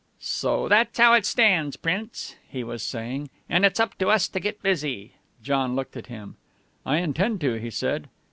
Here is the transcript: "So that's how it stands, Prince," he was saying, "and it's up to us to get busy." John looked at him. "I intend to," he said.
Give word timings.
"So 0.17 0.67
that's 0.67 0.97
how 0.97 1.13
it 1.13 1.27
stands, 1.27 1.77
Prince," 1.77 2.35
he 2.49 2.63
was 2.63 2.81
saying, 2.81 3.29
"and 3.47 3.63
it's 3.63 3.79
up 3.79 3.95
to 3.99 4.07
us 4.07 4.27
to 4.29 4.39
get 4.39 4.63
busy." 4.63 5.13
John 5.43 5.75
looked 5.75 5.95
at 5.95 6.07
him. 6.07 6.37
"I 6.87 6.97
intend 6.97 7.39
to," 7.41 7.59
he 7.59 7.69
said. 7.69 8.09